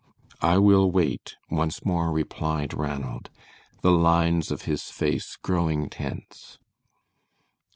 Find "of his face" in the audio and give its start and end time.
4.49-5.35